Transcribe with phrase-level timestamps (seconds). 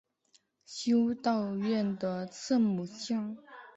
[0.65, 3.37] 修道院的圣母像。